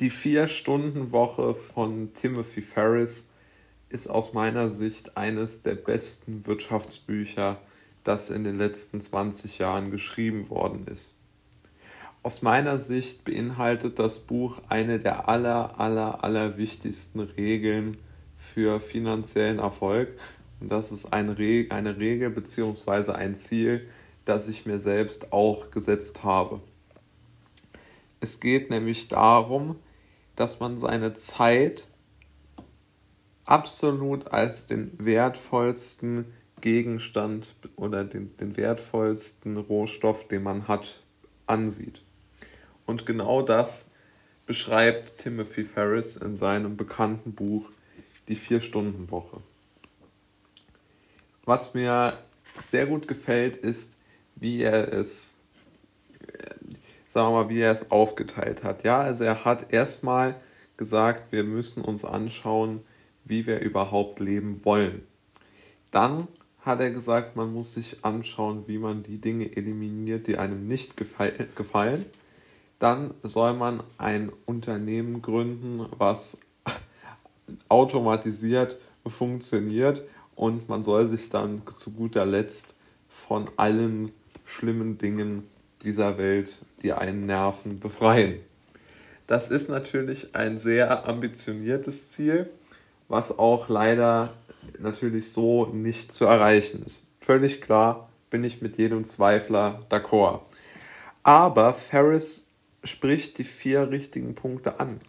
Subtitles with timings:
[0.00, 3.30] Die Vier-Stunden-Woche von Timothy Ferris
[3.88, 7.60] ist aus meiner Sicht eines der besten Wirtschaftsbücher,
[8.04, 11.16] das in den letzten 20 Jahren geschrieben worden ist.
[12.22, 17.96] Aus meiner Sicht beinhaltet das Buch eine der aller, aller, aller wichtigsten Regeln
[18.36, 20.10] für finanziellen Erfolg.
[20.60, 23.14] Und das ist eine, Re eine Regel bzw.
[23.14, 23.88] ein Ziel,
[24.24, 26.60] das ich mir selbst auch gesetzt habe.
[28.20, 29.74] Es geht nämlich darum,
[30.38, 31.88] dass man seine Zeit
[33.44, 36.26] absolut als den wertvollsten
[36.60, 41.02] Gegenstand oder den, den wertvollsten Rohstoff, den man hat,
[41.48, 42.02] ansieht.
[42.86, 43.90] Und genau das
[44.46, 47.70] beschreibt Timothy Ferris in seinem bekannten Buch
[48.28, 49.42] Die Vier-Stunden-Woche.
[51.44, 52.16] Was mir
[52.70, 53.98] sehr gut gefällt, ist,
[54.36, 55.37] wie er es
[57.18, 58.84] sagen wir mal, wie er es aufgeteilt hat.
[58.84, 60.36] Ja, also er hat erstmal
[60.76, 62.80] gesagt, wir müssen uns anschauen,
[63.24, 65.02] wie wir überhaupt leben wollen.
[65.90, 66.28] Dann
[66.60, 70.96] hat er gesagt, man muss sich anschauen, wie man die Dinge eliminiert, die einem nicht
[70.96, 72.06] gefallen.
[72.78, 76.38] Dann soll man ein Unternehmen gründen, was
[77.68, 80.04] automatisiert funktioniert
[80.36, 82.76] und man soll sich dann zu guter Letzt
[83.08, 84.12] von allen
[84.44, 85.48] schlimmen Dingen
[85.82, 88.40] dieser Welt, die einen nerven, befreien.
[89.26, 92.48] Das ist natürlich ein sehr ambitioniertes Ziel,
[93.08, 94.32] was auch leider
[94.78, 97.06] natürlich so nicht zu erreichen ist.
[97.20, 100.40] Völlig klar bin ich mit jedem Zweifler d'accord.
[101.22, 102.46] Aber Ferris
[102.84, 105.00] spricht die vier richtigen Punkte an.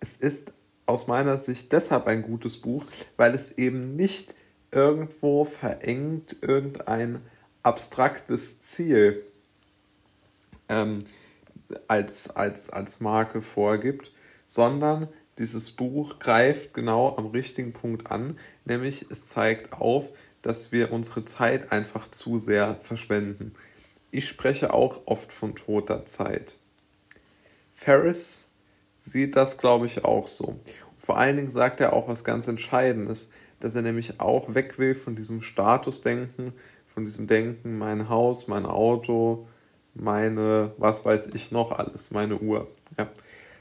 [0.00, 0.52] Es ist
[0.86, 2.84] aus meiner Sicht deshalb ein gutes Buch,
[3.16, 4.34] weil es eben nicht
[4.70, 7.20] irgendwo verengt irgendein
[7.62, 9.22] abstraktes Ziel
[10.68, 11.06] ähm,
[11.86, 14.12] als, als, als Marke vorgibt,
[14.46, 20.10] sondern dieses Buch greift genau am richtigen Punkt an, nämlich es zeigt auf,
[20.42, 23.54] dass wir unsere Zeit einfach zu sehr verschwenden.
[24.10, 26.54] Ich spreche auch oft von toter Zeit.
[27.74, 28.48] Ferris
[28.96, 30.58] sieht das, glaube ich, auch so.
[30.98, 33.30] Vor allen Dingen sagt er auch was ganz Entscheidendes,
[33.60, 36.52] dass er nämlich auch weg will von diesem Statusdenken,
[36.98, 39.46] von diesem Denken, mein Haus, mein Auto,
[39.94, 42.66] meine, was weiß ich noch alles, meine Uhr.
[42.98, 43.08] Ja.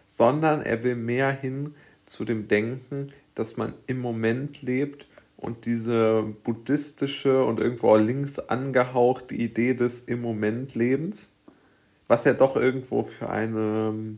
[0.07, 1.75] Sondern er will mehr hin
[2.05, 8.39] zu dem Denken, dass man im Moment lebt und diese buddhistische und irgendwo auch links
[8.39, 11.35] angehauchte Idee des im Moment Lebens,
[12.07, 14.17] was ja doch irgendwo für eine ähm,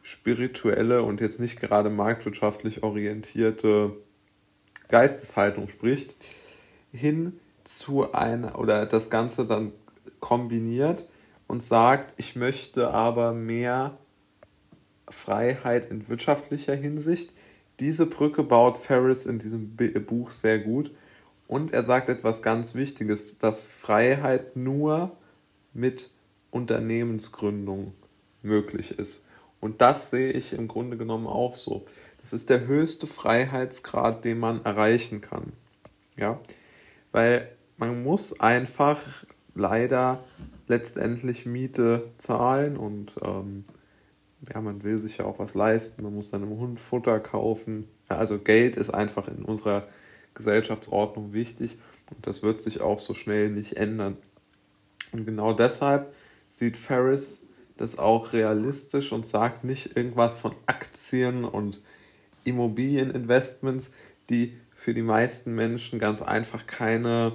[0.00, 3.94] spirituelle und jetzt nicht gerade marktwirtschaftlich orientierte
[4.88, 6.14] Geisteshaltung spricht,
[6.92, 9.72] hin zu einer oder das Ganze dann
[10.20, 11.06] kombiniert
[11.46, 13.96] und sagt, ich möchte aber mehr
[15.08, 17.32] Freiheit in wirtschaftlicher Hinsicht.
[17.80, 20.90] Diese Brücke baut Ferris in diesem Buch sehr gut.
[21.46, 25.16] Und er sagt etwas ganz Wichtiges, dass Freiheit nur
[25.72, 26.10] mit
[26.50, 27.92] Unternehmensgründung
[28.42, 29.26] möglich ist.
[29.60, 31.84] Und das sehe ich im Grunde genommen auch so.
[32.20, 35.52] Das ist der höchste Freiheitsgrad, den man erreichen kann.
[36.16, 36.40] Ja,
[37.12, 39.00] weil man muss einfach
[39.54, 40.22] leider
[40.68, 43.64] letztendlich Miete zahlen und ähm,
[44.52, 47.88] ja, man will sich ja auch was leisten, man muss dann einem Hund Futter kaufen.
[48.10, 49.88] Ja, also Geld ist einfach in unserer
[50.34, 51.78] Gesellschaftsordnung wichtig
[52.10, 54.16] und das wird sich auch so schnell nicht ändern.
[55.12, 56.14] Und genau deshalb
[56.50, 57.42] sieht Ferris
[57.76, 61.82] das auch realistisch und sagt nicht irgendwas von Aktien und
[62.44, 63.92] Immobilieninvestments,
[64.30, 67.32] die für die meisten Menschen ganz einfach keine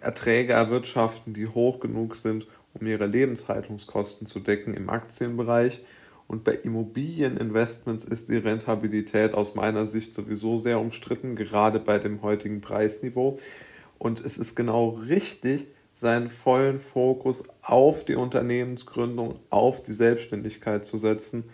[0.00, 5.82] Erträge erwirtschaften, die hoch genug sind, um ihre Lebenshaltungskosten zu decken im Aktienbereich.
[6.26, 12.20] Und bei Immobilieninvestments ist die Rentabilität aus meiner Sicht sowieso sehr umstritten, gerade bei dem
[12.22, 13.38] heutigen Preisniveau.
[13.96, 20.98] Und es ist genau richtig, seinen vollen Fokus auf die Unternehmensgründung, auf die Selbstständigkeit zu
[20.98, 21.44] setzen,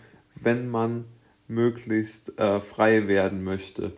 [0.41, 1.05] wenn man
[1.47, 3.93] möglichst äh, frei werden möchte.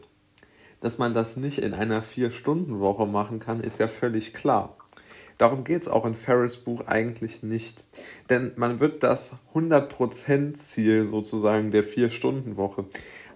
[0.81, 4.78] Dass man das nicht in einer Vier-Stunden-Woche machen kann, ist ja völlig klar.
[5.38, 7.86] Darum geht es auch in Ferris Buch eigentlich nicht.
[8.30, 12.86] Denn man wird das 100%-Ziel sozusagen der Vier-Stunden-Woche,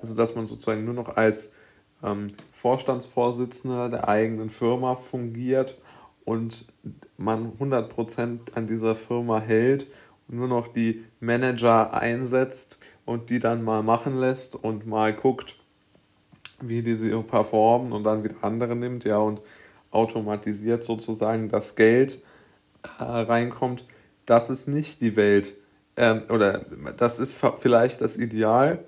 [0.02, 1.56] also dass man sozusagen nur noch als
[2.04, 5.78] ähm, Vorstandsvorsitzender der eigenen Firma fungiert
[6.26, 6.66] und
[7.18, 9.88] man 100% an dieser Firma hält
[10.28, 15.56] und nur noch die Manager einsetzt und die dann mal machen lässt und mal guckt,
[16.70, 19.42] wie diese performen und dann wieder andere nimmt, ja, und
[19.92, 22.22] automatisiert sozusagen das Geld
[23.00, 23.86] äh, reinkommt,
[24.26, 25.56] das ist nicht die Welt,
[25.96, 26.66] ähm, oder
[26.98, 28.80] das ist vielleicht das Ideal,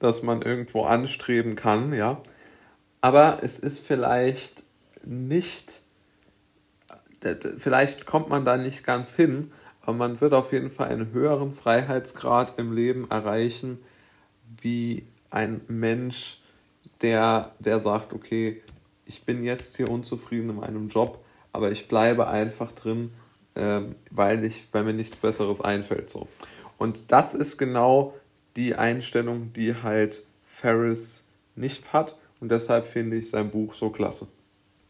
[0.00, 2.20] das man irgendwo anstreben kann, ja.
[3.00, 4.64] Aber es ist vielleicht
[5.04, 5.82] nicht,
[7.56, 9.52] vielleicht kommt man da nicht ganz hin,
[9.82, 13.78] aber man wird auf jeden Fall einen höheren Freiheitsgrad im Leben erreichen,
[14.60, 16.42] wie ein Mensch,
[17.00, 18.62] der, der sagt, okay,
[19.06, 23.10] ich bin jetzt hier unzufrieden in meinem Job, aber ich bleibe einfach drin,
[23.56, 26.10] ähm, weil, ich, weil mir nichts Besseres einfällt.
[26.10, 26.28] So.
[26.76, 28.14] Und das ist genau
[28.56, 31.24] die Einstellung, die halt Ferris
[31.56, 32.16] nicht hat.
[32.40, 34.28] Und deshalb finde ich sein Buch so klasse.